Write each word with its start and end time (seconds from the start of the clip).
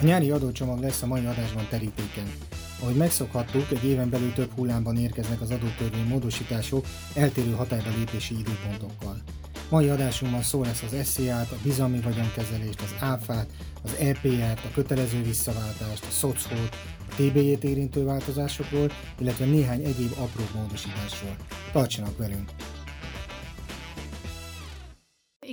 A 0.00 0.04
nyári 0.04 0.30
adócsomag 0.30 0.80
lesz 0.80 1.02
a 1.02 1.06
mai 1.06 1.24
adásban 1.24 1.66
terítéken. 1.70 2.32
Ahogy 2.80 2.94
megszokhattuk, 2.94 3.70
egy 3.70 3.84
éven 3.84 4.10
belül 4.10 4.32
több 4.32 4.50
hullámban 4.54 4.96
érkeznek 4.96 5.40
az 5.40 5.50
adótörvény 5.50 6.06
módosítások 6.08 6.86
eltérő 7.14 7.50
hatályba 7.50 7.88
lépési 7.96 8.38
időpontokkal. 8.38 9.22
Mai 9.68 9.88
adásunkban 9.88 10.42
szó 10.42 10.62
lesz 10.62 10.82
az 10.82 11.06
SZIA-t, 11.08 11.50
a 11.50 11.56
bizalmi 11.62 12.00
vagyonkezelést, 12.00 12.80
az 12.80 12.94
áfát, 13.00 13.46
az 13.82 13.94
EPR-t, 14.00 14.64
a 14.64 14.70
kötelező 14.74 15.22
visszaváltást, 15.22 16.04
a 16.04 16.10
szocót, 16.10 16.76
a 16.98 17.14
TB-jét 17.14 17.64
érintő 17.64 18.04
változásokról, 18.04 18.90
illetve 19.18 19.44
néhány 19.44 19.84
egyéb 19.84 20.12
apró 20.18 20.44
módosításról. 20.54 21.36
Tartsanak 21.72 22.18
velünk! 22.18 22.50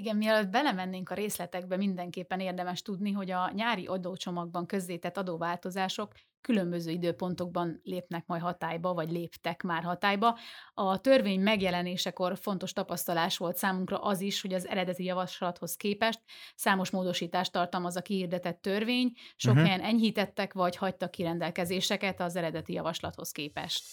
Igen, 0.04 0.18
mielőtt 0.18 0.50
belemennénk 0.50 1.10
a 1.10 1.14
részletekbe, 1.14 1.78
mindenképpen 1.78 2.40
érdemes 2.40 2.82
tudni, 2.82 3.12
hogy 3.12 3.32
a 3.32 3.52
nyári 3.54 3.86
adócsomagban 3.86 4.66
közzétett 4.66 5.18
adóváltozások 5.18 6.14
különböző 6.44 6.92
időpontokban 6.92 7.82
lépnek 7.84 8.26
majd 8.26 8.42
hatályba, 8.42 8.94
vagy 8.94 9.12
léptek 9.12 9.62
már 9.62 9.84
hatályba. 9.84 10.38
A 10.74 10.98
törvény 10.98 11.40
megjelenésekor 11.40 12.38
fontos 12.38 12.74
tapasztalás 12.74 13.38
volt 13.38 13.58
számunkra 13.58 13.98
az 13.98 14.22
is, 14.22 14.42
hogy 14.42 14.54
az 14.54 14.68
eredeti 14.68 15.04
javaslathoz 15.04 15.76
képest 15.76 16.20
számos 16.56 16.90
módosítást 16.90 17.52
tartalmaz 17.52 17.96
a 17.96 18.02
kihirdetett 18.02 18.62
törvény, 18.62 19.12
sok 19.36 19.52
uh-huh. 19.52 19.68
helyen 19.68 19.86
enyhítettek 19.86 20.54
vagy 20.54 20.76
hagytak 20.76 21.12
kirendelkezéseket 21.12 22.22
az 22.22 22.36
eredeti 22.36 22.74
javaslathoz 22.74 23.32
képest. 23.32 23.84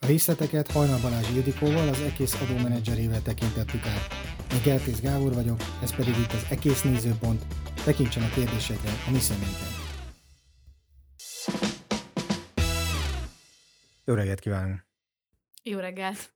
A 0.00 0.06
részleteket 0.06 0.72
Hajnal 0.72 1.00
Balázs 1.02 1.30
Ildikóval, 1.30 1.88
az 1.88 2.00
EKÉSZ 2.00 2.40
adómenedzserével 2.40 3.22
tekintettük 3.22 3.86
át. 3.86 4.14
Én 4.52 4.60
Gertész 4.64 5.00
Gábor 5.00 5.34
vagyok, 5.34 5.60
ez 5.82 5.96
pedig 5.96 6.16
itt 6.18 6.32
az 6.32 6.46
EKÉSZ 6.50 6.82
nézőpont. 6.82 7.46
Tekintsen 7.84 8.22
a 8.22 8.28
kérdésekre 8.34 8.90
a 9.06 9.10
mi 9.10 9.18
személyben. 9.18 9.85
Jó 14.08 14.14
reggelt 14.14 14.40
kívánunk! 14.40 14.86
Jó 15.62 15.78
reggelt! 15.78 16.34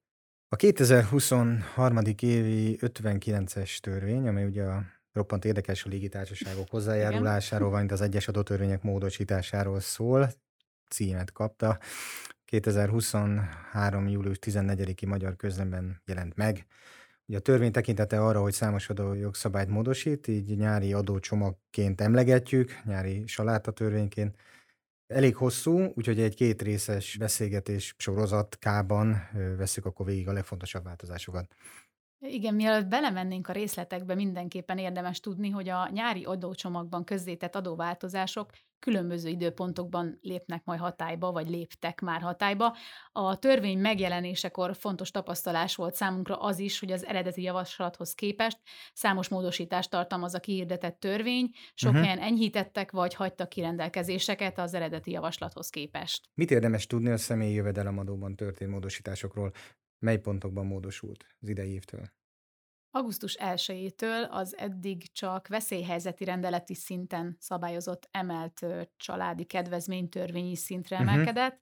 A 0.49 0.57
2023. 0.57 1.99
évi 2.21 2.79
59-es 2.81 3.79
törvény, 3.79 4.29
amely 4.29 4.45
ugye 4.45 4.65
a 4.65 4.85
roppant 5.13 5.45
érdekes 5.45 5.85
a 5.85 5.89
légitársaságok 5.89 6.71
hozzájárulásáról, 6.71 7.69
valamint 7.69 7.93
az 7.93 8.01
egyes 8.01 8.29
adótörvények 8.29 8.83
módosításáról 8.83 9.81
szól, 9.81 10.33
címet 10.89 11.33
kapta. 11.33 11.79
2023. 12.45 14.09
július 14.09 14.39
14-i 14.41 15.07
magyar 15.07 15.37
közlemben 15.37 16.03
jelent 16.07 16.37
meg. 16.37 16.67
Ugye 17.27 17.39
a 17.39 17.41
törvény 17.41 17.73
tekintete 17.73 18.25
arra, 18.25 18.41
hogy 18.41 18.53
számos 18.53 18.89
adó 18.89 19.15
jogszabályt 19.15 19.69
módosít, 19.69 20.29
így 20.29 20.57
nyári 20.57 20.93
adócsomagként 20.93 22.01
emlegetjük, 22.01 22.83
nyári 22.85 23.27
salátatörvényként, 23.27 24.37
Elég 25.11 25.37
hosszú, 25.37 25.93
úgyhogy 25.95 26.21
egy 26.21 26.35
két 26.35 26.63
részes 26.63 27.17
beszélgetés 27.17 27.95
sorozatkában 27.99 29.29
veszük 29.57 29.85
akkor 29.87 30.07
végig 30.07 30.29
a 30.29 30.33
legfontosabb 30.33 30.85
változásokat. 30.85 31.55
Igen, 32.21 32.55
mielőtt 32.55 32.87
belemennénk 32.87 33.49
a 33.49 33.53
részletekbe, 33.53 34.15
mindenképpen 34.15 34.79
érdemes 34.79 35.21
tudni, 35.21 35.51
hogy 35.51 35.69
a 35.69 35.89
nyári 35.93 36.25
adócsomagban 36.25 37.05
közzétett 37.05 37.57
adóváltozások 37.57 38.51
különböző 38.79 39.29
időpontokban 39.29 40.19
lépnek 40.23 40.65
majd 40.65 40.81
hatályba, 40.81 41.33
vagy 41.33 41.49
léptek 41.49 42.01
már 42.01 42.21
hatályba. 42.21 42.77
A 43.13 43.39
törvény 43.39 43.79
megjelenésekor 43.79 44.77
fontos 44.77 45.11
tapasztalás 45.11 45.75
volt 45.75 45.95
számunkra 45.95 46.37
az 46.37 46.59
is, 46.59 46.79
hogy 46.79 46.93
az 46.93 47.07
eredeti 47.07 47.43
javaslathoz 47.43 48.15
képest 48.15 48.59
számos 48.93 49.29
módosítást 49.29 49.91
tartalmaz 49.91 50.35
a 50.35 50.41
kihirdetett 50.41 51.01
törvény, 51.01 51.51
sok 51.75 51.91
uh-huh. 51.91 52.07
helyen 52.07 52.23
enyhítettek 52.23 52.91
vagy 52.91 53.15
hagytak 53.15 53.49
kirendelkezéseket 53.49 54.59
az 54.59 54.75
eredeti 54.75 55.11
javaslathoz 55.11 55.69
képest. 55.71 56.29
Mit 56.35 56.51
érdemes 56.51 56.87
tudni 56.87 57.11
a 57.11 57.17
személyi 57.17 57.55
jövedelemadóban 57.55 58.37
történt 58.37 58.71
módosításokról? 58.71 59.53
Mely 60.01 60.19
pontokban 60.19 60.67
módosult 60.67 61.27
az 61.41 61.49
idei 61.49 61.73
évtől? 61.73 62.11
Augusztus 62.91 63.37
1-től 63.41 64.29
az 64.31 64.57
eddig 64.57 65.13
csak 65.13 65.49
veszélyhelyzeti 65.49 66.25
rendeleti 66.25 66.75
szinten 66.75 67.37
szabályozott 67.39 68.09
emelt 68.11 68.67
családi 68.97 69.45
kedvezménytörvényi 69.45 70.57
szintre 70.57 70.97
uh-huh. 70.97 71.13
emelkedett, 71.13 71.61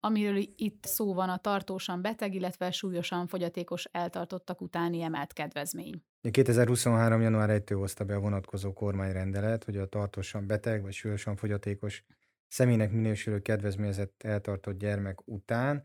amiről 0.00 0.36
itt 0.56 0.84
szó 0.84 1.14
van 1.14 1.28
a 1.28 1.36
tartósan 1.36 2.02
beteg, 2.02 2.34
illetve 2.34 2.70
súlyosan 2.70 3.26
fogyatékos 3.26 3.84
eltartottak 3.84 4.60
utáni 4.60 5.02
emelt 5.02 5.32
kedvezmény. 5.32 6.04
2023. 6.30 7.20
január 7.20 7.50
1 7.50 7.70
hozta 7.70 8.04
be 8.04 8.14
a 8.14 8.20
vonatkozó 8.20 8.72
kormányrendelet, 8.72 9.64
hogy 9.64 9.76
a 9.76 9.86
tartósan 9.86 10.46
beteg 10.46 10.82
vagy 10.82 10.92
súlyosan 10.92 11.36
fogyatékos 11.36 12.04
személynek 12.48 12.92
minősülő 12.92 13.40
kedvezményezett 13.40 14.22
eltartott 14.22 14.78
gyermek 14.78 15.26
után 15.28 15.82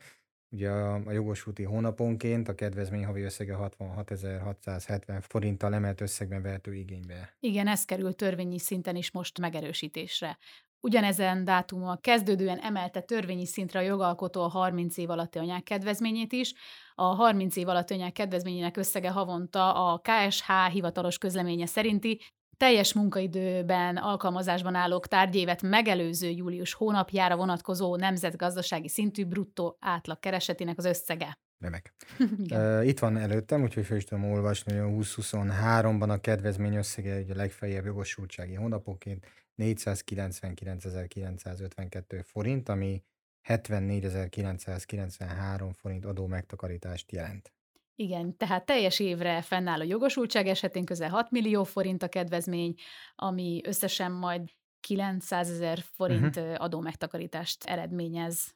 Ugye 0.50 0.69
a, 0.69 1.12
jogosúti 1.12 1.63
hónaponként 1.63 2.47
a 2.47 2.56
kedvezmény 2.56 3.06
havi 3.06 3.22
összege 3.22 3.58
66.670 3.59 5.19
forinttal 5.22 5.74
emelt 5.74 6.02
összegben 6.02 6.41
vehető 6.41 6.75
igénybe. 6.75 7.35
Igen, 7.40 7.68
ez 7.68 7.85
kerül 7.85 8.13
törvényi 8.13 8.59
szinten 8.59 8.96
is 8.96 9.12
most 9.12 9.40
megerősítésre. 9.40 10.38
Ugyanezen 10.80 11.44
dátummal 11.44 12.00
kezdődően 12.00 12.59
emelte 12.59 13.02
törvényi 13.02 13.46
szintre 13.46 13.80
a 13.80 13.84
jogalkotó 13.84 14.41
a 14.41 14.47
30 14.47 14.97
év 14.97 15.09
alatti 15.09 15.40
anyák 15.40 15.63
kedvezményét 15.63 16.34
is. 16.34 16.53
A 16.96 17.03
30 17.03 17.56
év 17.56 17.68
alatti 17.68 17.94
anyák 17.94 18.12
kedvezményének 18.12 18.78
összege 18.78 19.09
havonta 19.09 19.91
a 19.91 20.02
KSH 20.02 20.52
hivatalos 20.72 21.18
közleménye 21.18 21.66
szerinti 21.66 22.22
teljes 22.57 22.94
munkaidőben 22.94 23.97
alkalmazásban 23.97 24.75
állók 24.75 25.07
tárgyévet 25.07 25.62
megelőző 25.62 26.29
július 26.29 26.73
hónapjára 26.73 27.35
vonatkozó 27.35 27.95
nemzetgazdasági 27.95 28.90
szintű 28.90 29.25
bruttó 29.25 29.78
átlag 29.79 30.19
keresetének 30.19 30.78
az 30.78 30.85
összege. 30.85 31.38
Remek. 31.59 31.94
uh, 32.51 32.88
itt 32.88 33.00
van 33.00 33.18
előttem, 33.18 33.62
úgyhogy 33.62 33.85
fel 33.85 33.97
is 33.97 34.03
tudom 34.03 34.31
olvasni, 34.31 34.78
hogy 34.78 34.81
a 34.81 34.85
2023-ban 34.85 36.09
a 36.09 36.18
kedvezmény 36.18 36.75
összege 36.75 37.19
ugye 37.19 37.34
a 37.34 37.35
legfeljebb 37.35 37.85
jogosultsági 37.85 38.53
hónaponként 38.53 39.25
499.952 39.57 42.24
forint, 42.25 42.69
ami 42.69 43.03
74.993 43.47 45.72
forint 45.74 46.06
adó 46.06 46.28
megtakarítást 46.28 47.12
jelent. 47.12 47.51
Igen, 48.00 48.38
tehát 48.38 48.66
teljes 48.66 49.00
évre 49.00 49.41
fennáll 49.41 49.80
a 49.80 49.84
jogosultság 49.84 50.47
esetén 50.47 50.85
közel 50.85 51.09
6 51.09 51.31
millió 51.31 51.63
forint 51.63 52.03
a 52.03 52.08
kedvezmény, 52.08 52.74
ami 53.16 53.62
összesen 53.66 54.12
majd 54.12 54.50
900 54.80 55.50
ezer 55.50 55.80
forint 55.80 56.36
uh-huh. 56.36 56.56
adómegtakarítást 56.57 57.63
eredményez. 57.63 58.56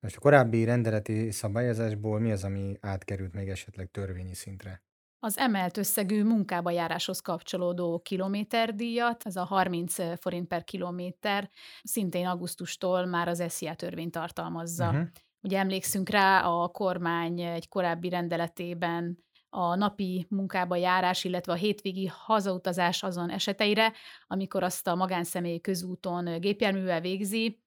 Most 0.00 0.16
a 0.16 0.20
korábbi 0.20 0.64
rendeleti 0.64 1.30
szabályozásból 1.30 2.20
mi 2.20 2.32
az, 2.32 2.44
ami 2.44 2.76
átkerült 2.80 3.32
még 3.32 3.48
esetleg 3.48 3.90
törvényi 3.90 4.34
szintre? 4.34 4.82
Az 5.18 5.38
emelt 5.38 5.76
összegű 5.76 6.24
munkába 6.24 6.70
járáshoz 6.70 7.20
kapcsolódó 7.20 7.98
kilométerdíjat, 7.98 9.22
ez 9.26 9.36
a 9.36 9.44
30 9.44 10.20
forint 10.20 10.48
per 10.48 10.64
kilométer, 10.64 11.50
szintén 11.82 12.26
augusztustól 12.26 13.06
már 13.06 13.28
az 13.28 13.44
SZIA 13.48 13.74
törvény 13.74 14.10
tartalmazza. 14.10 14.88
Uh-huh. 14.88 15.08
Ugye 15.42 15.58
emlékszünk 15.58 16.08
rá, 16.08 16.40
a 16.40 16.68
kormány 16.68 17.40
egy 17.40 17.68
korábbi 17.68 18.08
rendeletében 18.08 19.18
a 19.48 19.74
napi 19.74 20.26
munkába 20.28 20.76
járás, 20.76 21.24
illetve 21.24 21.52
a 21.52 21.56
hétvégi 21.56 22.06
hazautazás 22.06 23.02
azon 23.02 23.30
eseteire, 23.30 23.92
amikor 24.26 24.62
azt 24.62 24.86
a 24.86 24.94
magánszemély 24.94 25.60
közúton 25.60 26.40
gépjárművel 26.40 27.00
végzi, 27.00 27.60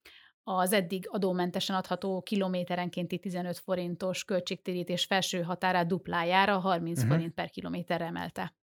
az 0.43 0.73
eddig 0.73 1.07
adómentesen 1.09 1.75
adható 1.75 2.21
kilométerenkénti 2.21 3.19
15 3.19 3.57
forintos 3.57 4.23
költségtérítés 4.23 5.05
felső 5.05 5.41
határát 5.41 5.87
duplájára 5.87 6.59
30 6.59 6.97
uh-huh. 6.97 7.13
forint 7.13 7.33
per 7.33 7.49
kilométerre 7.49 8.05
emelte. 8.05 8.53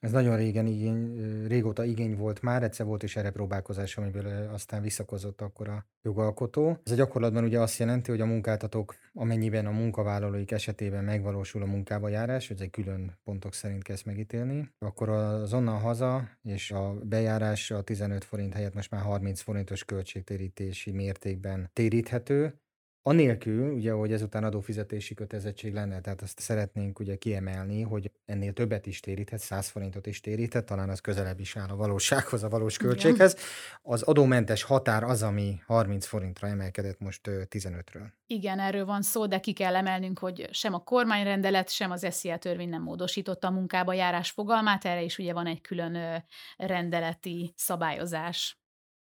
Ez 0.00 0.10
nagyon 0.10 0.36
régen 0.36 0.66
igény, 0.66 1.16
régóta 1.46 1.84
igény 1.84 2.16
volt 2.16 2.42
már, 2.42 2.62
egyszer 2.62 2.86
volt 2.86 3.02
is 3.02 3.16
erre 3.16 3.30
próbálkozás, 3.30 3.96
amiből 3.96 4.48
aztán 4.52 4.82
visszakozott 4.82 5.40
akkor 5.40 5.68
a 5.68 5.86
jogalkotó. 6.02 6.78
Ez 6.84 6.92
a 6.92 6.94
gyakorlatban 6.94 7.44
ugye 7.44 7.60
azt 7.60 7.78
jelenti, 7.78 8.10
hogy 8.10 8.20
a 8.20 8.26
munkáltatók, 8.26 8.94
amennyiben 9.12 9.66
a 9.66 9.70
munkavállalóik 9.70 10.50
esetében 10.50 11.04
megvalósul 11.04 11.62
a 11.62 11.66
munkába 11.66 12.08
járás, 12.08 12.48
hogy 12.48 12.60
egy 12.60 12.70
külön 12.70 13.18
pontok 13.24 13.54
szerint 13.54 13.82
kezd 13.82 14.06
megítélni, 14.06 14.70
akkor 14.78 15.08
az 15.08 15.52
onnan 15.52 15.78
haza 15.78 16.28
és 16.42 16.70
a 16.70 16.94
bejárás 17.02 17.70
a 17.70 17.82
15 17.82 18.24
forint 18.24 18.54
helyett 18.54 18.74
most 18.74 18.90
már 18.90 19.02
30 19.02 19.40
forintos 19.40 19.84
költségtérítési 19.84 20.90
mértékben 20.90 21.70
téríthető, 21.72 22.60
Anélkül, 23.02 23.72
ugye, 23.72 23.92
hogy 23.92 24.12
ezután 24.12 24.44
adófizetési 24.44 25.14
kötelezettség 25.14 25.72
lenne, 25.72 26.00
tehát 26.00 26.22
azt 26.22 26.40
szeretnénk 26.40 26.98
ugye 26.98 27.16
kiemelni, 27.16 27.82
hogy 27.82 28.10
ennél 28.24 28.52
többet 28.52 28.86
is 28.86 29.00
téríthet, 29.00 29.40
100 29.40 29.68
forintot 29.68 30.06
is 30.06 30.20
téríthet, 30.20 30.64
talán 30.64 30.88
az 30.88 31.00
közelebb 31.00 31.40
is 31.40 31.56
áll 31.56 31.68
a 31.68 31.76
valósághoz, 31.76 32.42
a 32.42 32.48
valós 32.48 32.76
költséghez. 32.76 33.36
Az 33.82 34.02
adómentes 34.02 34.62
határ 34.62 35.02
az, 35.02 35.22
ami 35.22 35.60
30 35.66 36.06
forintra 36.06 36.48
emelkedett 36.48 37.00
most 37.00 37.20
15-ről. 37.24 38.10
Igen, 38.26 38.58
erről 38.58 38.84
van 38.84 39.02
szó, 39.02 39.26
de 39.26 39.40
ki 39.40 39.52
kell 39.52 39.76
emelnünk, 39.76 40.18
hogy 40.18 40.48
sem 40.50 40.74
a 40.74 40.84
kormányrendelet, 40.84 41.68
sem 41.70 41.90
az 41.90 42.06
SZIA 42.10 42.38
törvény 42.38 42.68
nem 42.68 42.82
módosította 42.82 43.46
a 43.46 43.50
munkába 43.50 43.92
járás 43.92 44.30
fogalmát, 44.30 44.84
erre 44.84 45.02
is 45.02 45.18
ugye 45.18 45.32
van 45.32 45.46
egy 45.46 45.60
külön 45.60 46.24
rendeleti 46.56 47.52
szabályozás. 47.56 48.59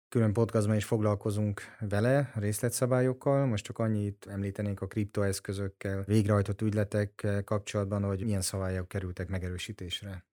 Külön 0.09 0.33
podcastban 0.33 0.77
is 0.77 0.85
foglalkozunk 0.85 1.61
vele, 1.81 2.33
részletszabályokkal. 2.35 3.47
Most 3.47 3.65
csak 3.65 3.79
annyit 3.79 4.27
említenénk 4.31 4.81
a 4.81 4.87
kriptoeszközökkel, 4.87 6.03
végrehajtott 6.07 6.63
ügyletekkel 6.63 7.45
kapcsolatban, 7.45 8.03
hogy 8.03 8.25
milyen 8.25 8.41
szabályok 8.41 8.89
kerültek 8.89 9.29
megerősítésre. 9.29 10.27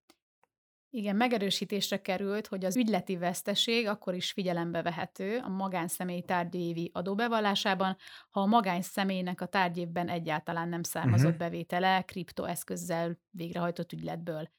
Igen, 0.95 1.16
megerősítésre 1.16 2.01
került, 2.01 2.48
hogy 2.48 2.66
az 2.66 2.77
ügyleti 2.77 3.18
veszteség 3.18 3.88
akkor 3.88 4.13
is 4.13 4.31
figyelembe 4.31 4.81
vehető 4.81 5.38
a 5.44 5.50
magánszemély 5.50 6.22
tárgyévi 6.22 6.92
adóbevallásában, 6.94 7.98
ha 8.30 8.39
a 8.39 8.45
magánszemélynek 8.45 9.42
a 9.42 9.45
tárgyévben 9.45 10.10
egyáltalán 10.10 10.69
nem 10.69 10.83
származott 10.83 11.25
uh-huh. 11.25 11.39
bevétele 11.39 12.01
kriptoeszközzel 12.01 13.19
végrehajtott 13.30 13.92
ügyletből. 13.92 14.50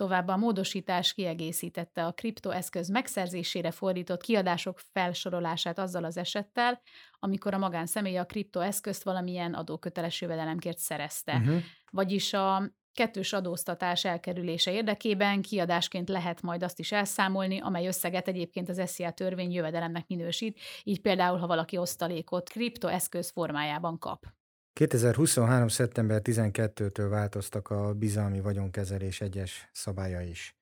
Továbbá 0.00 0.32
a 0.32 0.36
módosítás 0.36 1.12
kiegészítette 1.12 2.06
a 2.06 2.12
kriptoeszköz 2.12 2.88
megszerzésére 2.88 3.70
fordított 3.70 4.22
kiadások 4.22 4.78
felsorolását 4.92 5.78
azzal 5.78 6.04
az 6.04 6.16
esettel, 6.16 6.80
amikor 7.18 7.54
a 7.54 7.58
magánszemély 7.58 8.16
a 8.16 8.24
kriptoeszközt 8.24 9.02
valamilyen 9.02 9.54
adóköteles 9.54 10.20
jövedelemkért 10.20 10.78
szerezte. 10.78 11.36
Uh-huh. 11.36 11.60
Vagyis 11.90 12.32
a 12.32 12.70
kettős 12.92 13.32
adóztatás 13.32 14.04
elkerülése 14.04 14.72
érdekében 14.72 15.42
kiadásként 15.42 16.08
lehet 16.08 16.42
majd 16.42 16.62
azt 16.62 16.78
is 16.78 16.92
elszámolni, 16.92 17.60
amely 17.60 17.86
összeget 17.86 18.28
egyébként 18.28 18.68
az 18.68 18.82
SZIA 18.86 19.10
törvény 19.10 19.52
jövedelemnek 19.52 20.06
minősít, 20.06 20.60
így 20.82 21.00
például, 21.00 21.38
ha 21.38 21.46
valaki 21.46 21.76
osztalékot 21.76 22.48
kriptoeszköz 22.48 23.30
formájában 23.30 23.98
kap. 23.98 24.26
2023. 24.72 25.68
szeptember 25.68 26.20
12-től 26.24 27.06
változtak 27.10 27.70
a 27.70 27.94
bizalmi 27.94 28.40
vagyonkezelés 28.40 29.20
egyes 29.20 29.68
szabálya 29.72 30.20
is. 30.20 30.54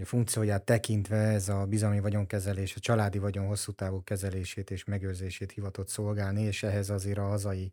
A 0.00 0.04
funkcióját 0.04 0.64
tekintve 0.64 1.16
ez 1.16 1.48
a 1.48 1.66
bizalmi 1.66 2.00
vagyonkezelés 2.00 2.76
a 2.76 2.80
családi 2.80 3.18
vagyon 3.18 3.46
hosszú 3.46 3.72
távú 3.72 4.02
kezelését 4.02 4.70
és 4.70 4.84
megőrzését 4.84 5.52
hivatott 5.52 5.88
szolgálni, 5.88 6.42
és 6.42 6.62
ehhez 6.62 6.90
azért 6.90 7.18
a 7.18 7.26
hazai 7.26 7.72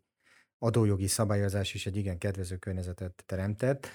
adójogi 0.58 1.06
szabályozás 1.06 1.74
is 1.74 1.86
egy 1.86 1.96
igen 1.96 2.18
kedvező 2.18 2.56
környezetet 2.56 3.22
teremtett. 3.26 3.88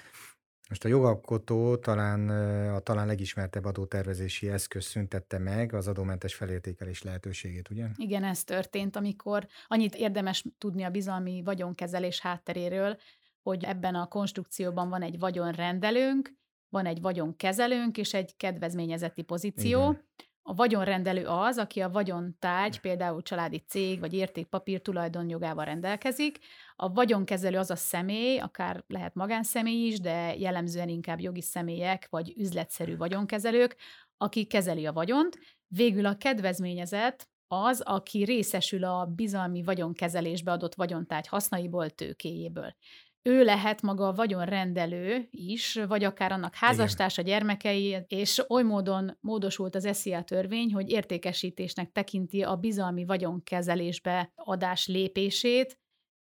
Most 0.70 0.84
a 0.84 0.88
jogalkotó 0.88 1.76
talán 1.76 2.28
a 2.74 2.78
talán 2.78 3.06
legismertebb 3.06 3.64
adótervezési 3.64 4.48
eszköz 4.48 4.84
szüntette 4.84 5.38
meg 5.38 5.74
az 5.74 5.88
adómentes 5.88 6.34
felértékelés 6.34 7.02
lehetőségét, 7.02 7.70
ugye? 7.70 7.86
Igen, 7.96 8.24
ez 8.24 8.44
történt, 8.44 8.96
amikor 8.96 9.46
annyit 9.66 9.94
érdemes 9.94 10.44
tudni 10.58 10.82
a 10.82 10.90
bizalmi 10.90 11.42
vagyonkezelés 11.44 12.20
hátteréről, 12.20 12.98
hogy 13.42 13.64
ebben 13.64 13.94
a 13.94 14.06
konstrukcióban 14.06 14.88
van 14.88 15.02
egy 15.02 15.18
vagyonrendelőnk, 15.18 16.32
van 16.68 16.86
egy 16.86 17.00
vagyonkezelőnk 17.00 17.98
és 17.98 18.14
egy 18.14 18.36
kedvezményezeti 18.36 19.22
pozíció. 19.22 19.80
Igen. 19.80 20.08
A 20.50 20.54
vagyonrendelő 20.54 21.26
az, 21.26 21.58
aki 21.58 21.80
a 21.80 21.90
vagyontárgy, 21.90 22.80
például 22.80 23.22
családi 23.22 23.58
cég 23.58 24.00
vagy 24.00 24.12
értékpapír 24.12 24.82
tulajdonjogával 24.82 25.64
rendelkezik. 25.64 26.38
A 26.76 26.92
vagyonkezelő 26.92 27.58
az 27.58 27.70
a 27.70 27.76
személy, 27.76 28.38
akár 28.38 28.84
lehet 28.86 29.14
magánszemély 29.14 29.86
is, 29.86 30.00
de 30.00 30.36
jellemzően 30.36 30.88
inkább 30.88 31.20
jogi 31.20 31.42
személyek 31.42 32.06
vagy 32.10 32.32
üzletszerű 32.36 32.96
vagyonkezelők, 32.96 33.76
aki 34.16 34.44
kezeli 34.44 34.86
a 34.86 34.92
vagyont. 34.92 35.38
Végül 35.68 36.06
a 36.06 36.16
kedvezményezett 36.16 37.28
az, 37.48 37.80
aki 37.80 38.24
részesül 38.24 38.84
a 38.84 39.04
bizalmi 39.04 39.62
vagyonkezelésbe 39.62 40.52
adott 40.52 40.74
vagyontárgy 40.74 41.26
hasznaiból, 41.26 41.90
tőkéjéből 41.90 42.74
ő 43.22 43.44
lehet 43.44 43.82
maga 43.82 44.06
a 44.08 44.12
vagyonrendelő 44.12 45.28
is, 45.30 45.74
vagy 45.88 46.04
akár 46.04 46.32
annak 46.32 46.54
házastársa, 46.54 47.22
gyermekei, 47.22 48.04
és 48.06 48.44
oly 48.48 48.62
módon 48.62 49.16
módosult 49.20 49.74
az 49.74 49.88
SZIA 49.92 50.22
törvény, 50.22 50.72
hogy 50.72 50.90
értékesítésnek 50.90 51.92
tekinti 51.92 52.42
a 52.42 52.56
bizalmi 52.56 53.04
vagyonkezelésbe 53.04 54.32
adás 54.34 54.86
lépését, 54.86 55.78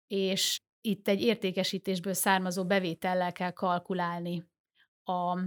és 0.07 0.61
itt 0.81 1.07
egy 1.07 1.21
értékesítésből 1.21 2.13
származó 2.13 2.65
bevétellel 2.65 3.31
kell 3.31 3.51
kalkulálni 3.51 4.43
a 5.03 5.39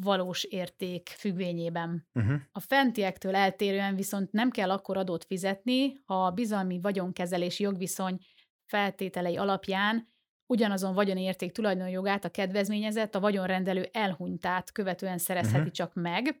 valós 0.00 0.44
érték 0.44 1.08
függvényében. 1.08 2.08
Uh-huh. 2.14 2.40
A 2.52 2.60
fentiektől 2.60 3.34
eltérően 3.34 3.96
viszont 3.96 4.32
nem 4.32 4.50
kell 4.50 4.70
akkor 4.70 4.96
adót 4.96 5.24
fizetni, 5.24 6.00
ha 6.04 6.26
a 6.26 6.30
bizalmi 6.30 6.80
vagyonkezelési 6.80 7.62
jogviszony 7.62 8.18
feltételei 8.64 9.36
alapján 9.36 10.08
ugyanazon 10.48 10.94
vagyoni 10.94 11.22
érték 11.22 11.52
tulajdonjogát 11.52 12.24
a 12.24 12.28
kedvezményezett 12.28 13.14
a 13.14 13.20
vagyonrendelő 13.20 13.88
elhunytát 13.92 14.72
követően 14.72 15.18
szerezheti 15.18 15.58
uh-huh. 15.58 15.72
csak 15.72 15.94
meg. 15.94 16.40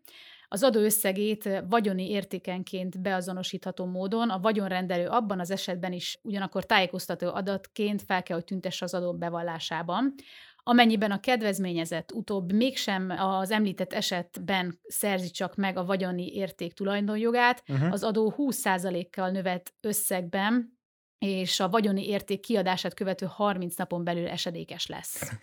Az 0.50 0.62
adó 0.62 0.80
összegét 0.80 1.62
vagyoni 1.68 2.10
értékenként 2.10 3.00
beazonosítható 3.00 3.84
módon 3.84 4.30
a 4.30 4.40
vagyonrendelő 4.40 5.06
abban 5.06 5.40
az 5.40 5.50
esetben 5.50 5.92
is 5.92 6.18
ugyanakkor 6.22 6.64
tájékoztató 6.64 7.28
adatként 7.28 8.02
fel 8.02 8.22
kell, 8.22 8.36
hogy 8.36 8.44
tüntesse 8.44 8.84
az 8.84 8.94
adó 8.94 9.14
bevallásában. 9.14 10.14
Amennyiben 10.62 11.10
a 11.10 11.20
kedvezményezett 11.20 12.12
utóbb 12.12 12.52
mégsem 12.52 13.10
az 13.10 13.50
említett 13.50 13.92
esetben 13.92 14.78
szerzi 14.82 15.30
csak 15.30 15.56
meg 15.56 15.76
a 15.76 15.84
vagyoni 15.84 16.34
érték 16.34 16.72
tulajdonjogát, 16.72 17.62
uh-huh. 17.68 17.92
az 17.92 18.02
adó 18.02 18.34
20%-kal 18.36 19.30
növelt 19.30 19.72
összegben 19.80 20.77
és 21.18 21.60
a 21.60 21.68
vagyoni 21.68 22.08
érték 22.08 22.40
kiadását 22.40 22.94
követő 22.94 23.26
30 23.26 23.76
napon 23.76 24.04
belül 24.04 24.28
esedékes 24.28 24.86
lesz. 24.86 25.22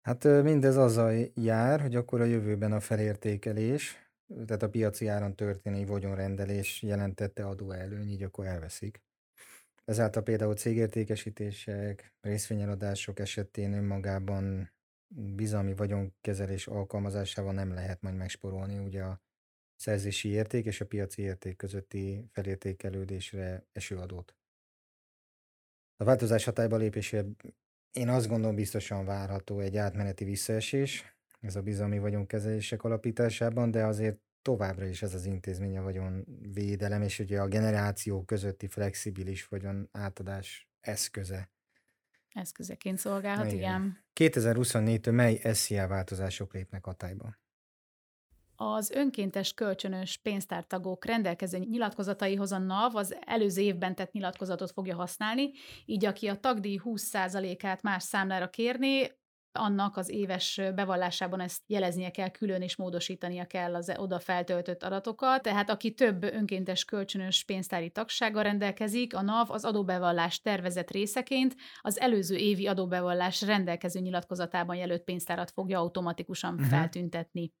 Hát 0.00 0.24
mindez 0.24 0.76
azzal 0.76 1.30
jár, 1.34 1.80
hogy 1.80 1.94
akkor 1.94 2.20
a 2.20 2.24
jövőben 2.24 2.72
a 2.72 2.80
felértékelés, 2.80 4.10
tehát 4.46 4.62
a 4.62 4.68
piaci 4.68 5.06
áron 5.06 5.34
történő 5.34 5.86
vagyonrendelés 5.86 6.82
jelentette 6.82 7.46
adóelőny, 7.46 8.08
így 8.08 8.22
akkor 8.22 8.46
elveszik. 8.46 9.02
Ezáltal 9.84 10.22
például 10.22 10.54
cégértékesítések, 10.54 12.14
részvényeladások 12.20 13.18
esetén 13.18 13.72
önmagában 13.72 14.72
bizalmi 15.14 15.74
vagyonkezelés 15.74 16.66
alkalmazásával 16.66 17.52
nem 17.52 17.72
lehet 17.72 18.00
majd 18.00 18.16
megsporolni 18.16 18.78
ugye 18.78 19.02
a 19.02 19.20
szerzési 19.76 20.28
érték 20.28 20.64
és 20.64 20.80
a 20.80 20.86
piaci 20.86 21.22
érték 21.22 21.56
közötti 21.56 22.24
felértékelődésre 22.32 23.66
eső 23.72 23.96
adót. 23.96 24.34
A 26.00 26.04
változás 26.04 26.44
hatályba 26.44 26.76
lépésére 26.76 27.24
én 27.92 28.08
azt 28.08 28.28
gondolom 28.28 28.54
biztosan 28.54 29.04
várható 29.04 29.60
egy 29.60 29.76
átmeneti 29.76 30.24
visszaesés, 30.24 31.16
ez 31.40 31.56
a 31.56 31.62
bizalmi 31.62 31.98
vagyonkezelések 31.98 32.82
alapításában, 32.82 33.70
de 33.70 33.84
azért 33.84 34.18
továbbra 34.42 34.86
is 34.86 35.02
ez 35.02 35.14
az 35.14 35.24
intézmény 35.24 35.78
a 35.78 35.82
vagyon 35.82 36.24
védelem, 36.52 37.02
és 37.02 37.18
ugye 37.18 37.40
a 37.40 37.48
generáció 37.48 38.24
közötti 38.24 38.66
flexibilis 38.66 39.46
vagyon 39.46 39.88
átadás 39.92 40.68
eszköze. 40.80 41.50
Eszközeként 42.32 42.98
szolgálhat, 42.98 43.52
igen. 43.52 43.58
igen. 44.14 44.32
2024-től 44.32 45.14
mely 45.14 45.40
SZIA 45.52 45.86
változások 45.86 46.54
lépnek 46.54 46.84
hatályba? 46.84 47.36
Az 48.62 48.90
önkéntes 48.90 49.54
kölcsönös 49.54 50.16
pénztártagok 50.16 51.04
rendelkező 51.04 51.58
nyilatkozataihoz 51.58 52.52
a 52.52 52.58
NAV 52.58 52.96
az 52.96 53.16
előző 53.26 53.62
évben 53.62 53.94
tett 53.94 54.12
nyilatkozatot 54.12 54.70
fogja 54.70 54.96
használni, 54.96 55.50
így 55.84 56.04
aki 56.04 56.26
a 56.28 56.40
tagdíj 56.40 56.80
20%-át 56.84 57.82
más 57.82 58.02
számlára 58.02 58.50
kérni, 58.50 59.19
annak 59.52 59.96
az 59.96 60.08
éves 60.08 60.60
bevallásában 60.74 61.40
ezt 61.40 61.62
jeleznie 61.66 62.10
kell 62.10 62.28
külön, 62.28 62.62
és 62.62 62.76
módosítania 62.76 63.44
kell 63.44 63.74
az 63.74 63.92
oda 63.96 64.18
feltöltött 64.18 64.82
adatokat. 64.82 65.42
Tehát 65.42 65.70
aki 65.70 65.94
több 65.94 66.22
önkéntes 66.22 66.84
kölcsönös 66.84 67.44
pénztári 67.44 67.90
tagsággal 67.90 68.42
rendelkezik, 68.42 69.14
a 69.14 69.22
NAV 69.22 69.50
az 69.50 69.64
adóbevallás 69.64 70.40
tervezett 70.40 70.90
részeként 70.90 71.54
az 71.80 72.00
előző 72.00 72.36
évi 72.36 72.66
adóbevallás 72.66 73.42
rendelkező 73.42 74.00
nyilatkozatában 74.00 74.76
jelölt 74.76 75.02
pénztárat 75.02 75.50
fogja 75.50 75.78
automatikusan 75.78 76.54
uh-huh. 76.54 76.68
feltüntetni. 76.68 77.52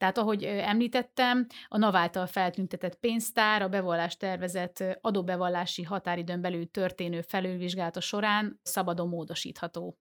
Tehát 0.00 0.18
ahogy 0.18 0.44
említettem, 0.44 1.46
a 1.68 1.78
NAV 1.78 1.94
által 1.94 2.26
feltüntetett 2.26 2.94
pénztár 2.94 3.62
a 3.62 3.68
bevallás 3.68 4.16
tervezett 4.16 4.84
adóbevallási 5.00 5.82
határidőn 5.82 6.40
belül 6.40 6.70
történő 6.70 7.20
felülvizsgálata 7.20 8.00
során 8.00 8.60
szabadon 8.62 9.08
módosítható. 9.08 9.98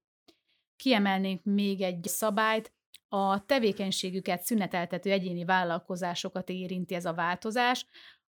Kiemelnénk 0.80 1.44
még 1.44 1.82
egy 1.82 2.04
szabályt, 2.04 2.74
a 3.08 3.46
tevékenységüket 3.46 4.42
szüneteltető 4.42 5.12
egyéni 5.12 5.46
vállalkozásokat 5.46 6.50
érinti 6.50 6.96
ez 6.96 7.06
a 7.06 7.14
változás, 7.14 7.86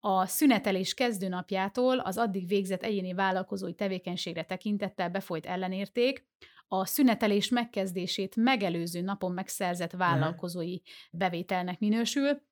a 0.01 0.27
szünetelés 0.27 0.95
kezdőnapjától 0.95 1.99
az 1.99 2.19
addig 2.19 2.47
végzett 2.47 2.83
egyéni 2.83 3.13
vállalkozói 3.13 3.75
tevékenységre 3.75 4.45
tekintettel 4.45 5.11
befolyt 5.11 5.47
ellenérték, 5.47 6.27
a 6.69 6.87
szünetelés 6.87 7.49
megkezdését 7.49 8.37
megelőző 8.37 9.01
napon 9.01 9.33
megszerzett 9.33 9.93
vállalkozói 9.93 10.79
bevételnek 11.11 11.79
minősül, 11.79 12.43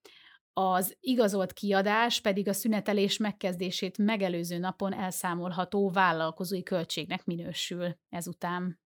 az 0.53 0.97
igazolt 1.01 1.53
kiadás 1.53 2.21
pedig 2.21 2.49
a 2.49 2.53
szünetelés 2.53 3.17
megkezdését 3.17 3.99
megelőző 3.99 4.59
napon 4.59 4.95
elszámolható 4.95 5.91
vállalkozói 5.91 6.63
költségnek 6.63 7.25
minősül 7.25 7.97
ezután. 8.09 8.82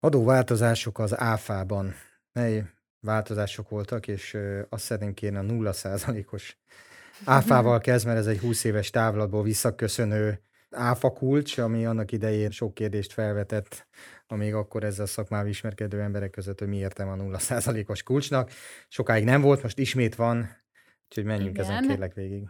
Adóváltozások 0.00 0.98
az 0.98 1.18
áfában. 1.18 1.94
Mely 2.32 2.64
változások 3.00 3.68
voltak, 3.68 4.08
és 4.08 4.36
azt 4.68 4.84
szeretném 4.84 5.14
kérni 5.14 5.36
a 5.36 5.42
0%-os 5.42 6.56
áfával 7.24 7.80
kezd, 7.80 8.06
mert 8.06 8.18
ez 8.18 8.26
egy 8.26 8.38
20 8.38 8.64
éves 8.64 8.90
távlatból 8.90 9.42
visszaköszönő 9.42 10.40
áfa 10.70 11.12
kulcs, 11.12 11.58
ami 11.58 11.86
annak 11.86 12.12
idején 12.12 12.50
sok 12.50 12.74
kérdést 12.74 13.12
felvetett, 13.12 13.86
amíg 14.26 14.54
akkor 14.54 14.84
ezzel 14.84 15.04
a 15.04 15.08
szakmával 15.08 15.48
ismerkedő 15.48 16.00
emberek 16.00 16.30
között, 16.30 16.58
hogy 16.58 16.68
mi 16.68 16.76
értem 16.76 17.08
a 17.08 17.14
0%-os 17.14 18.02
kulcsnak. 18.02 18.50
Sokáig 18.88 19.24
nem 19.24 19.40
volt, 19.40 19.62
most 19.62 19.78
ismét 19.78 20.14
van, 20.14 20.50
úgyhogy 21.08 21.24
menjünk 21.24 21.56
Igen. 21.56 21.64
ezen 21.64 21.86
kérlek 21.88 22.14
végig. 22.14 22.48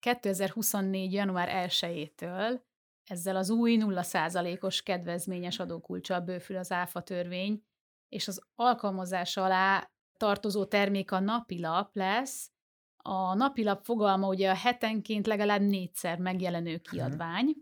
2024. 0.00 1.12
január 1.12 1.68
1-től 1.68 2.60
ezzel 3.10 3.36
az 3.36 3.50
új 3.50 3.78
0%-os 3.80 4.82
kedvezményes 4.82 5.58
adókulcsal 5.58 6.20
bőfül 6.20 6.56
az 6.56 6.72
áfa 6.72 7.02
törvény, 7.02 7.62
és 8.08 8.28
az 8.28 8.42
alkalmazás 8.54 9.36
alá 9.36 9.90
tartozó 10.16 10.64
termék 10.64 11.12
a 11.12 11.20
napilap 11.20 11.96
lesz. 11.96 12.50
A 12.96 13.34
napilap 13.34 13.84
fogalma 13.84 14.28
ugye 14.28 14.50
a 14.50 14.54
hetenként 14.54 15.26
legalább 15.26 15.60
négyszer 15.60 16.18
megjelenő 16.18 16.72
mhm. 16.72 16.82
kiadvány. 16.82 17.54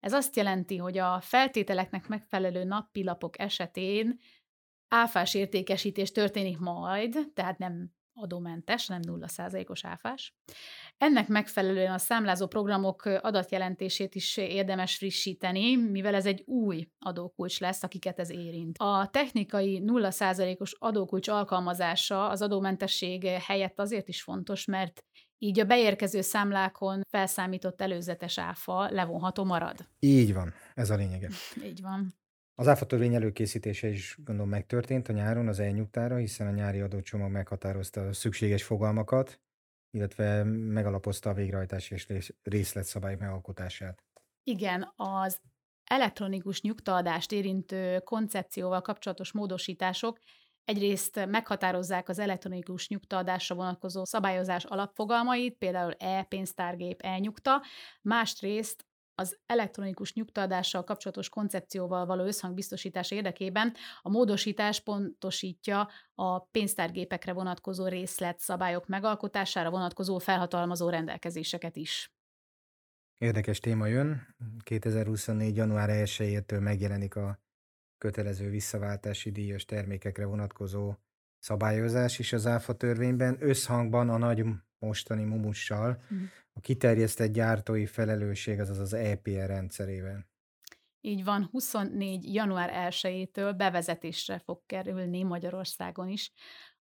Ez 0.00 0.12
azt 0.12 0.36
jelenti, 0.36 0.76
hogy 0.76 0.98
a 0.98 1.20
feltételeknek 1.20 2.08
megfelelő 2.08 2.64
napilapok 2.64 3.38
esetén 3.38 4.18
áfás 4.88 5.34
értékesítés 5.34 6.12
történik 6.12 6.58
majd, 6.58 7.30
tehát 7.34 7.58
nem 7.58 7.92
adómentes, 8.20 8.86
nem 8.86 9.00
0%-os 9.02 9.84
áfás. 9.84 10.34
Ennek 10.96 11.28
megfelelően 11.28 11.92
a 11.92 11.98
számlázó 11.98 12.46
programok 12.46 13.04
adatjelentését 13.04 14.14
is 14.14 14.36
érdemes 14.36 14.96
frissíteni, 14.96 15.76
mivel 15.76 16.14
ez 16.14 16.26
egy 16.26 16.42
új 16.46 16.88
adókulcs 16.98 17.60
lesz, 17.60 17.82
akiket 17.82 18.18
ez 18.18 18.30
érint. 18.30 18.76
A 18.78 19.08
technikai 19.12 19.82
0%-os 19.86 20.74
adókulcs 20.78 21.28
alkalmazása 21.28 22.28
az 22.28 22.42
adómentesség 22.42 23.24
helyett 23.24 23.78
azért 23.78 24.08
is 24.08 24.22
fontos, 24.22 24.64
mert 24.64 25.04
így 25.38 25.60
a 25.60 25.64
beérkező 25.64 26.20
számlákon 26.20 27.02
felszámított 27.08 27.80
előzetes 27.80 28.38
áfa 28.38 28.90
levonható 28.90 29.44
marad. 29.44 29.88
Így 29.98 30.34
van, 30.34 30.52
ez 30.74 30.90
a 30.90 30.96
lényege. 30.96 31.28
Így 31.64 31.80
van. 31.80 32.17
Az 32.60 32.68
áfa 32.68 32.86
törvény 32.86 33.14
előkészítése 33.14 33.88
is 33.88 34.18
gondolom 34.24 34.50
megtörtént 34.50 35.08
a 35.08 35.12
nyáron 35.12 35.48
az 35.48 35.58
elnyugtára, 35.58 36.16
hiszen 36.16 36.46
a 36.46 36.50
nyári 36.50 36.80
adócsomag 36.80 37.30
meghatározta 37.30 38.00
a 38.00 38.12
szükséges 38.12 38.64
fogalmakat, 38.64 39.40
illetve 39.90 40.44
megalapozta 40.44 41.30
a 41.30 41.34
végrehajtási 41.34 41.94
és 41.94 42.32
részletszabályok 42.42 43.20
megalkotását. 43.20 44.04
Igen, 44.42 44.92
az 44.96 45.40
elektronikus 45.84 46.60
nyugtaadást 46.60 47.32
érintő 47.32 47.98
koncepcióval 47.98 48.80
kapcsolatos 48.80 49.32
módosítások 49.32 50.18
egyrészt 50.64 51.26
meghatározzák 51.26 52.08
az 52.08 52.18
elektronikus 52.18 52.88
nyugtaadásra 52.88 53.54
vonatkozó 53.54 54.04
szabályozás 54.04 54.64
alapfogalmait, 54.64 55.56
például 55.56 55.92
e-pénztárgép, 55.92 57.00
e-nyugta, 57.02 57.62
másrészt 58.02 58.87
az 59.18 59.38
elektronikus 59.46 60.12
nyugtaadással 60.12 60.84
kapcsolatos 60.84 61.28
koncepcióval 61.28 62.06
való 62.06 62.24
összhangbiztosítás 62.24 63.10
érdekében 63.10 63.74
a 64.02 64.08
módosítás 64.08 64.80
pontosítja 64.80 65.88
a 66.14 66.38
pénztárgépekre 66.38 67.32
vonatkozó 67.32 67.86
részlet 67.86 68.38
szabályok 68.38 68.86
megalkotására 68.86 69.70
vonatkozó 69.70 70.18
felhatalmazó 70.18 70.88
rendelkezéseket 70.88 71.76
is. 71.76 72.12
Érdekes 73.18 73.58
téma 73.58 73.86
jön. 73.86 74.36
2024. 74.62 75.56
január 75.56 75.88
1-től 75.92 76.60
megjelenik 76.60 77.16
a 77.16 77.38
kötelező 77.98 78.50
visszaváltási 78.50 79.30
díjas 79.30 79.64
termékekre 79.64 80.24
vonatkozó 80.24 80.94
szabályozás 81.38 82.18
is 82.18 82.32
az 82.32 82.46
ÁFA 82.46 82.72
törvényben, 82.72 83.36
összhangban 83.40 84.08
a 84.08 84.16
nagy 84.16 84.44
mostani 84.78 85.24
mumussal, 85.24 85.90
uh-huh 85.90 86.28
a 86.58 86.60
kiterjesztett 86.60 87.32
gyártói 87.32 87.86
felelősség, 87.86 88.60
azaz 88.60 88.78
az 88.78 88.92
EPR 88.92 89.46
rendszerében. 89.46 90.26
Így 91.00 91.24
van, 91.24 91.48
24. 91.50 92.34
január 92.34 92.92
1-től 92.92 93.54
bevezetésre 93.56 94.38
fog 94.38 94.62
kerülni 94.66 95.22
Magyarországon 95.22 96.08
is 96.08 96.32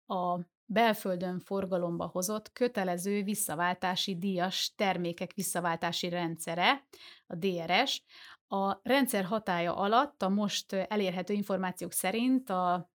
a 0.05 0.39
belföldön 0.65 1.39
forgalomba 1.39 2.05
hozott 2.05 2.51
kötelező 2.51 3.23
visszaváltási 3.23 4.17
díjas 4.17 4.73
termékek 4.75 5.33
visszaváltási 5.33 6.09
rendszere, 6.09 6.87
a 7.27 7.35
DRS. 7.35 8.03
A 8.47 8.79
rendszer 8.83 9.23
hatája 9.23 9.75
alatt 9.75 10.21
a 10.21 10.29
most 10.29 10.73
elérhető 10.73 11.33
információk 11.33 11.91
szerint 11.91 12.49
a 12.49 12.93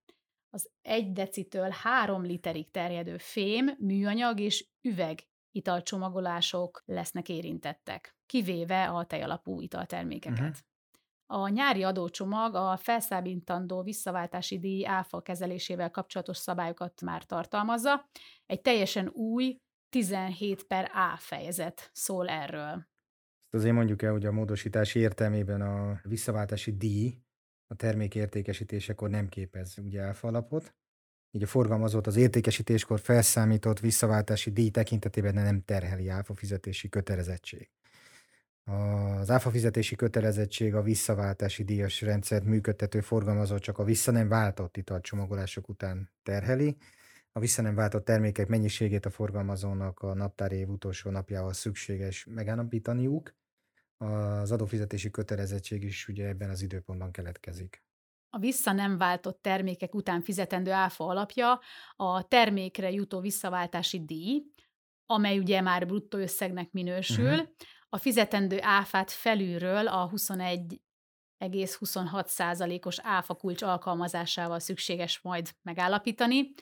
az 0.52 0.70
1 0.82 1.12
decitől 1.12 1.68
3 1.70 2.22
literig 2.22 2.70
terjedő 2.70 3.16
fém, 3.16 3.70
műanyag 3.78 4.40
és 4.40 4.66
üveg 4.80 5.29
italcsomagolások 5.52 6.82
lesznek 6.86 7.28
érintettek, 7.28 8.16
kivéve 8.26 8.88
a 8.88 9.04
tejalapú 9.04 9.60
italtermékeket. 9.60 10.38
Uh-huh. 10.38 10.56
A 11.32 11.48
nyári 11.48 11.82
adócsomag 11.82 12.54
a 12.54 12.76
felszámítandó 12.76 13.82
visszaváltási 13.82 14.58
díj 14.58 14.86
áfa 14.86 15.20
kezelésével 15.20 15.90
kapcsolatos 15.90 16.36
szabályokat 16.36 17.00
már 17.00 17.24
tartalmazza. 17.24 18.08
Egy 18.46 18.60
teljesen 18.60 19.08
új 19.08 19.56
17 19.88 20.62
per 20.66 20.90
A 20.94 21.16
fejezet 21.16 21.90
szól 21.92 22.28
erről. 22.28 22.88
Ezt 23.44 23.54
azért 23.54 23.74
mondjuk 23.74 24.02
el, 24.02 24.12
hogy 24.12 24.26
a 24.26 24.32
módosítás 24.32 24.94
értelmében 24.94 25.60
a 25.60 26.00
visszaváltási 26.02 26.76
díj 26.76 27.18
a 27.66 27.74
termék 27.74 28.14
értékesítésekor 28.14 29.10
nem 29.10 29.28
képez 29.28 29.78
ugye 29.78 30.02
áfa 30.02 30.28
alapot, 30.28 30.74
így 31.30 31.42
a 31.42 31.46
forgalmazott 31.46 32.06
az 32.06 32.16
értékesítéskor 32.16 33.00
felszámított 33.00 33.80
visszaváltási 33.80 34.50
díj 34.50 34.70
tekintetében 34.70 35.34
nem 35.34 35.62
terheli 35.64 36.08
áfa 36.08 36.34
fizetési 36.34 36.88
kötelezettség. 36.88 37.70
Az 38.64 39.30
áfa 39.30 39.50
fizetési 39.50 39.96
kötelezettség 39.96 40.74
a 40.74 40.82
visszaváltási 40.82 41.64
díjas 41.64 42.00
rendszert 42.00 42.44
működtető 42.44 43.00
forgalmazó 43.00 43.58
csak 43.58 43.78
a 43.78 43.84
vissza 43.84 44.10
nem 44.10 44.28
váltott 44.28 44.76
italcsomagolások 44.76 45.68
után 45.68 46.10
terheli. 46.22 46.76
A 47.32 47.40
vissza 47.40 47.62
nem 47.62 47.74
váltott 47.74 48.04
termékek 48.04 48.48
mennyiségét 48.48 49.06
a 49.06 49.10
forgalmazónak 49.10 50.00
a 50.00 50.14
naptári 50.14 50.56
év 50.56 50.68
utolsó 50.68 51.10
napjával 51.10 51.52
szükséges 51.52 52.26
megállapítaniuk. 52.30 53.34
Az 53.96 54.52
adófizetési 54.52 55.10
kötelezettség 55.10 55.82
is 55.82 56.08
ugye 56.08 56.26
ebben 56.26 56.50
az 56.50 56.62
időpontban 56.62 57.10
keletkezik 57.10 57.82
a 58.30 58.38
vissza 58.38 58.72
nem 58.72 58.98
váltott 58.98 59.42
termékek 59.42 59.94
után 59.94 60.20
fizetendő 60.20 60.72
áfa 60.72 61.06
alapja 61.06 61.60
a 61.96 62.22
termékre 62.22 62.90
jutó 62.90 63.20
visszaváltási 63.20 64.04
díj, 64.04 64.42
amely 65.06 65.38
ugye 65.38 65.60
már 65.60 65.86
bruttó 65.86 66.18
összegnek 66.18 66.72
minősül, 66.72 67.32
uh-huh. 67.32 67.48
a 67.88 67.96
fizetendő 67.96 68.58
áfát 68.62 69.10
felülről 69.10 69.88
a 69.88 70.10
21,26%-os 70.10 72.98
áfa 72.98 73.34
kulcs 73.34 73.62
alkalmazásával 73.62 74.58
szükséges 74.58 75.20
majd 75.20 75.50
megállapítani, 75.62 76.54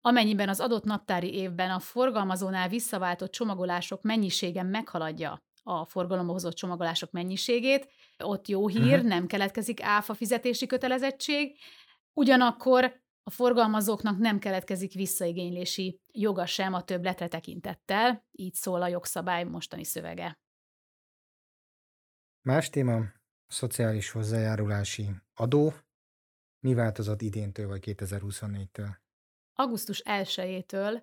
amennyiben 0.00 0.48
az 0.48 0.60
adott 0.60 0.84
naptári 0.84 1.34
évben 1.34 1.70
a 1.70 1.78
forgalmazónál 1.78 2.68
visszaváltott 2.68 3.30
csomagolások 3.30 4.02
mennyisége 4.02 4.62
meghaladja 4.62 5.42
a 5.66 5.84
forgalomba 5.84 6.32
hozott 6.32 6.54
csomagolások 6.54 7.10
mennyiségét. 7.10 7.88
Ott 8.18 8.48
jó 8.48 8.68
hír, 8.68 8.94
uh-huh. 8.94 9.08
nem 9.08 9.26
keletkezik 9.26 9.82
áfa 9.82 10.14
fizetési 10.14 10.66
kötelezettség. 10.66 11.58
Ugyanakkor 12.12 13.02
a 13.22 13.30
forgalmazóknak 13.30 14.18
nem 14.18 14.38
keletkezik 14.38 14.92
visszaigénylési 14.92 16.00
joga 16.12 16.46
sem 16.46 16.74
a 16.74 16.84
többletre 16.84 17.28
tekintettel, 17.28 18.26
így 18.32 18.54
szól 18.54 18.82
a 18.82 18.88
jogszabály 18.88 19.44
mostani 19.44 19.84
szövege. 19.84 20.38
Más 22.46 22.70
téma, 22.70 23.00
szociális 23.46 24.10
hozzájárulási 24.10 25.10
adó. 25.34 25.72
Mi 26.60 26.74
változott 26.74 27.22
idéntől 27.22 27.66
vagy 27.66 27.82
2024-től? 27.86 28.88
Augusztus 29.52 30.02
1-től 30.04 31.02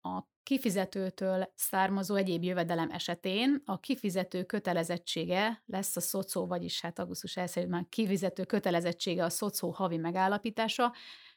a 0.00 0.22
kifizetőtől 0.48 1.52
származó 1.54 2.14
egyéb 2.14 2.42
jövedelem 2.42 2.90
esetén 2.90 3.62
a 3.64 3.80
kifizető 3.80 4.44
kötelezettsége 4.44 5.62
lesz 5.66 5.96
a 5.96 6.00
szocó, 6.00 6.46
vagyis 6.46 6.80
hát 6.80 6.98
augusztus 6.98 7.36
1 7.36 7.66
már 7.66 7.86
kifizető 7.88 8.44
kötelezettsége 8.44 9.24
a 9.24 9.30
szocó 9.30 9.70
havi 9.70 9.96
megállapítása, 9.96 10.94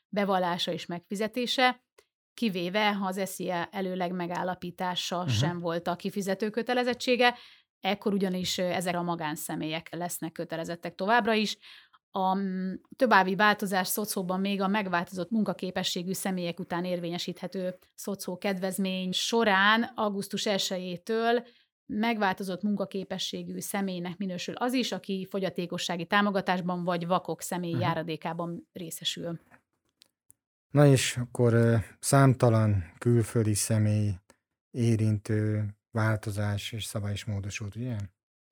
bevallása 0.10 0.72
és 0.72 0.86
megfizetése, 0.86 1.84
kivéve 2.34 2.94
ha 2.94 3.06
az 3.06 3.22
SZIA 3.26 3.66
előleg 3.66 4.12
megállapítása 4.12 5.18
uh-huh. 5.18 5.34
sem 5.34 5.60
volt 5.60 5.88
a 5.88 5.96
kifizető 5.96 6.50
kötelezettsége, 6.50 7.38
ekkor 7.80 8.14
ugyanis 8.14 8.58
ezek 8.58 8.96
a 8.96 9.02
magánszemélyek 9.02 9.96
lesznek 9.96 10.32
kötelezettek 10.32 10.96
továbbra 10.96 11.34
is. 11.34 11.58
A 12.12 12.36
mm, 12.36 12.74
további 12.96 13.36
változás 13.36 13.88
szocóban 13.88 14.40
még 14.40 14.62
a 14.62 14.68
megváltozott 14.68 15.30
munkaképességű 15.30 16.14
személyek 16.14 16.60
után 16.60 16.86
érvényesíthető 16.86 17.78
szocó 17.96 18.38
kedvezmény 18.38 19.12
során 19.12 19.92
augusztus 19.96 20.44
1-től 20.50 21.48
megváltozott 21.86 22.62
munkaképességű 22.62 23.60
személynek 23.60 24.18
minősül 24.18 24.56
az 24.56 24.74
is, 24.74 24.92
aki 24.92 25.28
fogyatékossági 25.30 26.06
támogatásban 26.06 26.84
vagy 26.84 27.08
vakok 27.08 27.42
személy 27.42 27.72
uh-huh. 27.72 27.88
járadékában 27.88 28.68
részesül. 28.74 29.40
Na 30.72 30.86
és 30.86 31.18
akkor 31.18 31.80
számtalan 32.00 32.94
külföldi 32.98 33.54
személy 33.54 34.12
érintő 34.72 35.66
változás 35.92 36.72
és 36.72 36.84
szabály 36.84 37.14
is 37.14 37.26
módosult, 37.26 37.76
ugye? 37.76 37.96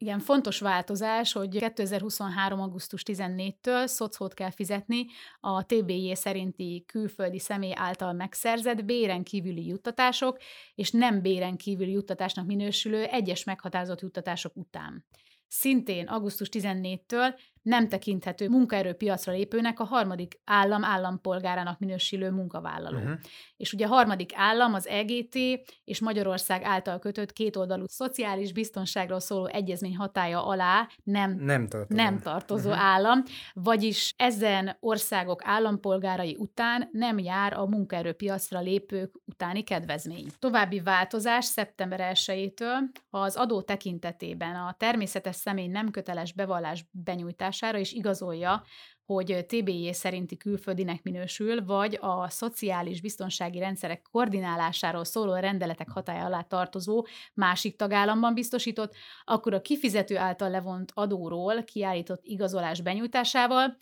Igen, 0.02 0.20
fontos 0.20 0.60
változás, 0.60 1.32
hogy 1.32 1.58
2023. 1.58 2.60
augusztus 2.60 3.04
14-től 3.06 3.88
szocót 3.88 4.34
kell 4.34 4.52
fizetni 4.52 5.06
a 5.40 5.66
TBJ 5.66 6.14
szerinti 6.14 6.84
külföldi 6.88 7.40
személy 7.40 7.74
által 7.76 8.14
megszerzett 8.14 8.86
béren 8.86 9.24
kívüli 9.24 9.68
juttatások 9.68 10.38
és 10.76 10.92
nem 10.92 11.22
béren 11.22 11.58
kívüli 11.58 11.92
juttatásnak 11.92 12.46
minősülő 12.46 13.04
egyes 13.04 13.44
meghatározott 13.44 14.02
juttatások 14.02 14.56
után. 14.56 15.06
Szintén 15.48 16.08
augusztus 16.08 16.50
14-től 16.52 17.40
nem 17.62 17.88
tekinthető 17.88 18.50
munkaerőpiacra 18.50 19.32
lépőnek 19.32 19.80
a 19.80 19.84
harmadik 19.84 20.40
állam 20.46 20.84
állampolgárának 20.84 21.80
minősülő 21.80 22.32
munkavállaló. 22.32 22.98
Uh-huh. 22.98 23.18
És 23.58 23.74
ugye 23.74 23.86
a 23.86 23.90
harmadik 23.90 24.32
állam 24.36 24.74
az 24.74 24.88
EGT 24.88 25.36
és 25.84 26.00
Magyarország 26.00 26.64
által 26.64 27.00
kötött 27.00 27.34
kétoldalú 27.34 27.84
szociális 27.88 28.54
biztonságról 28.54 29.20
szóló 29.20 29.46
egyezmény 29.46 29.96
hatája 29.96 30.46
alá 30.46 30.88
nem, 31.04 31.36
nem 31.40 31.68
tartozó, 31.68 32.02
nem 32.02 32.20
tartozó 32.20 32.70
uh-huh. 32.70 32.84
állam, 32.84 33.24
vagyis 33.54 34.14
ezen 34.18 34.78
országok 34.80 35.42
állampolgárai 35.44 36.36
után 36.40 36.90
nem 36.92 37.20
jár 37.20 37.54
a 37.54 37.66
munkaerőpiacra 37.66 38.60
lépők 38.60 39.16
utáni 39.26 39.64
kedvezmény. 39.64 40.28
További 40.40 40.80
változás 40.80 41.46
szeptember 41.46 42.12
1-től, 42.14 42.78
ha 43.10 43.20
az 43.20 43.36
adó 43.36 43.62
tekintetében 43.62 44.56
a 44.56 44.76
természetes 44.78 45.36
személy 45.36 45.68
nem 45.68 45.92
köteles 45.92 46.34
bevallás 46.34 46.86
benyújtása 46.92 47.49
alkalmazására, 47.50 47.78
és 47.78 47.92
igazolja, 47.92 48.64
hogy 49.06 49.46
TBJ 49.48 49.92
szerinti 49.92 50.38
külföldinek 50.38 51.04
minősül, 51.04 51.66
vagy 51.66 51.98
a 52.02 52.30
szociális 52.30 53.02
biztonsági 53.02 53.60
rendszerek 53.60 54.02
koordinálásáról 54.12 55.04
szóló 55.04 55.34
rendeletek 55.34 55.90
hatája 55.90 56.26
alá 56.26 56.42
tartozó 56.42 57.06
másik 57.34 57.76
tagállamban 57.76 58.34
biztosított, 58.34 58.96
akkor 59.24 59.54
a 59.54 59.62
kifizető 59.62 60.18
által 60.18 60.50
levont 60.50 60.92
adóról 60.94 61.64
kiállított 61.64 62.22
igazolás 62.24 62.82
benyújtásával 62.82 63.78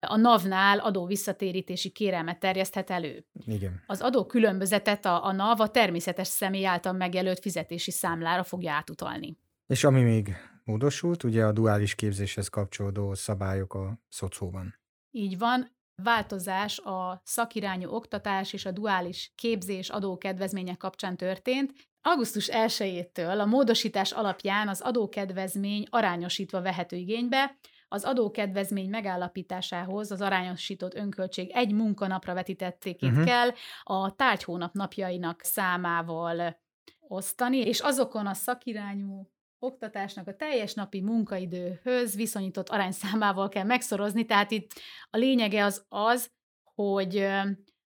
a 0.00 0.16
NAV-nál 0.16 0.78
adó 0.78 1.06
visszatérítési 1.06 1.90
kérelmet 1.90 2.38
terjeszthet 2.38 2.90
elő. 2.90 3.26
Igen. 3.46 3.82
Az 3.86 4.00
adó 4.00 4.26
különbözetet 4.26 5.04
a, 5.04 5.24
a 5.24 5.32
NAV 5.32 5.60
a 5.60 5.68
természetes 5.68 6.28
személy 6.28 6.66
által 6.66 6.92
megjelölt 6.92 7.40
fizetési 7.40 7.90
számlára 7.90 8.42
fogja 8.42 8.72
átutalni. 8.72 9.38
És 9.66 9.84
ami 9.84 10.02
még 10.02 10.36
módosult, 10.64 11.22
ugye 11.22 11.44
a 11.44 11.52
duális 11.52 11.94
képzéshez 11.94 12.48
kapcsolódó 12.48 13.14
szabályok 13.14 13.74
a 13.74 13.98
szocóban. 14.08 14.74
Így 15.10 15.38
van, 15.38 15.76
változás 16.02 16.78
a 16.78 17.20
szakirányú 17.24 17.90
oktatás 17.90 18.52
és 18.52 18.64
a 18.66 18.70
duális 18.70 19.32
képzés 19.34 19.88
adókedvezmények 19.88 20.76
kapcsán 20.76 21.16
történt. 21.16 21.72
Augusztus 22.00 22.48
1-től 22.52 23.40
a 23.40 23.44
módosítás 23.44 24.12
alapján 24.12 24.68
az 24.68 24.80
adókedvezmény 24.80 25.86
arányosítva 25.90 26.62
vehető 26.62 26.96
igénybe, 26.96 27.56
az 27.88 28.04
adókedvezmény 28.04 28.88
megállapításához 28.88 30.10
az 30.10 30.20
arányosított 30.20 30.94
önköltség 30.94 31.50
egy 31.50 31.72
munkanapra 31.72 32.34
vetítettékét 32.34 33.10
uh-huh. 33.10 33.24
kell 33.24 33.50
a 33.82 34.14
tárgyhónap 34.14 34.72
napjainak 34.72 35.40
számával 35.42 36.60
osztani, 37.00 37.58
és 37.58 37.80
azokon 37.80 38.26
a 38.26 38.34
szakirányú 38.34 39.33
oktatásnak 39.64 40.28
a 40.28 40.36
teljes 40.36 40.74
napi 40.74 41.00
munkaidőhöz 41.00 42.16
viszonyított 42.16 42.68
arányszámával 42.68 43.48
kell 43.48 43.64
megszorozni, 43.64 44.24
tehát 44.24 44.50
itt 44.50 44.70
a 45.10 45.16
lényege 45.16 45.64
az 45.64 45.84
az, 45.88 46.30
hogy 46.74 47.26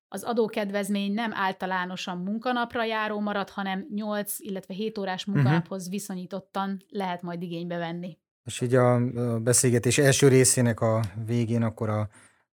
az 0.09 0.23
adókedvezmény 0.23 1.13
nem 1.13 1.31
általánosan 1.35 2.19
munkanapra 2.19 2.85
járó 2.85 3.21
marad, 3.21 3.51
hanem 3.51 3.87
8, 3.95 4.39
illetve 4.39 4.75
7 4.75 4.99
órás 4.99 5.25
mhm. 5.25 5.35
munkanaphoz 5.35 5.79
uh-huh. 5.79 5.93
viszonyítottan 5.93 6.85
lehet 6.89 7.23
majd 7.23 7.43
igénybe 7.43 7.77
venni. 7.77 8.19
És 8.45 8.61
így 8.61 8.75
a 8.75 9.01
beszélgetés 9.39 9.99
első 9.99 10.29
részének 10.29 10.81
a 10.81 11.01
végén 11.27 11.63
akkor 11.63 11.89
a, 11.89 12.09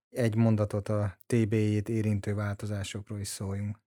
egy 0.09 0.35
mondatot 0.35 0.89
a 0.89 1.17
TB-jét 1.25 1.89
érintő 1.89 2.33
változásokról 2.33 3.19
is 3.19 3.27
szóljunk. 3.27 3.84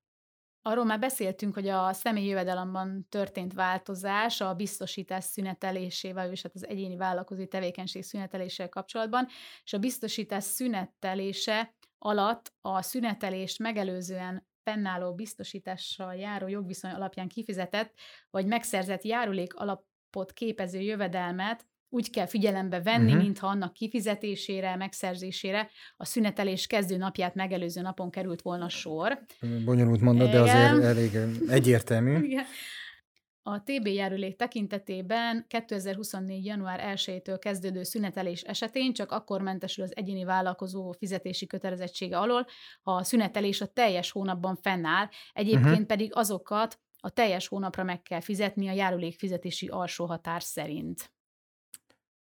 Arról 0.69 0.85
már 0.85 0.99
beszéltünk, 0.99 1.55
hogy 1.55 1.69
a 1.69 1.93
személyi 1.93 2.27
jövedelemben 2.27 3.07
történt 3.09 3.53
változás 3.53 4.41
a 4.41 4.55
biztosítás 4.55 5.25
szünetelésével, 5.25 6.31
és 6.31 6.43
hát 6.43 6.55
az 6.55 6.67
egyéni 6.67 6.97
vállalkozói 6.97 7.47
tevékenység 7.47 8.03
szünetelésével 8.03 8.69
kapcsolatban, 8.69 9.27
és 9.65 9.73
a 9.73 9.79
biztosítás 9.79 10.45
szünetelése 10.45 11.75
alatt 11.99 12.53
a 12.61 12.83
szünetelést 12.83 13.59
megelőzően 13.59 14.47
fennálló 14.63 15.15
biztosítással 15.15 16.15
járó 16.15 16.49
jogviszony 16.49 16.91
alapján 16.91 17.29
kifizetett, 17.29 17.95
vagy 18.31 18.47
megszerzett 18.47 19.03
járulék 19.03 19.55
alapot 19.55 20.33
képező 20.33 20.81
jövedelmet 20.81 21.67
úgy 21.89 22.11
kell 22.11 22.27
figyelembe 22.27 22.81
venni, 22.81 23.07
uh-huh. 23.07 23.23
mintha 23.23 23.47
annak 23.47 23.73
kifizetésére, 23.73 24.77
megszerzésére 24.77 25.71
a 25.97 26.05
szünetelés 26.05 26.67
kezdő 26.67 26.97
napját 26.97 27.35
megelőző 27.35 27.81
napon 27.81 28.11
került 28.11 28.43
volna 28.43 28.69
sor. 28.69 29.19
Bonyolult 29.65 30.01
mondat, 30.01 30.31
de 30.31 30.41
azért 30.41 30.83
elég 30.83 31.19
egyértelmű. 31.49 32.19
Igen. 32.29 32.45
A 33.43 33.63
TB 33.63 33.87
járulék 33.87 34.37
tekintetében 34.37 35.45
2024. 35.49 36.45
január 36.45 36.95
1-től 36.97 37.37
kezdődő 37.39 37.83
szünetelés 37.83 38.43
esetén 38.43 38.93
csak 38.93 39.13
akkor 39.13 39.41
mentesül 39.43 39.85
az 39.85 39.97
egyéni 39.97 40.25
vállalkozó 40.25 40.93
fizetési 40.93 41.47
kötelezettsége 41.47 42.19
alól, 42.19 42.47
ha 42.83 42.93
a 42.93 43.03
szünetelés 43.03 43.61
a 43.61 43.67
teljes 43.67 44.11
hónapban 44.11 44.57
fennáll, 44.57 45.09
egyébként 45.33 45.65
uh-huh. 45.65 45.87
pedig 45.87 46.11
azokat 46.15 46.79
a 47.01 47.11
teljes 47.11 47.49
hónapra 47.49 47.83
meg 47.83 48.03
kell 48.03 48.21
fizetni 48.21 48.69
a 48.69 48.73
járulék 48.73 49.19
fizetési 49.19 49.69
alsó 49.69 50.07
határ 50.07 50.43
szerint. 50.43 51.13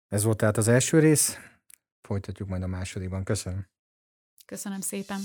Ez 0.08 0.22
volt 0.22 0.36
tehát 0.36 0.56
az 0.56 0.68
első 0.68 0.98
rész, 0.98 1.36
folytatjuk 2.00 2.48
majd 2.48 2.62
a 2.62 2.66
másodikban. 2.66 3.24
Köszönöm. 3.24 3.66
Köszönöm 4.46 4.80
szépen. 4.80 5.20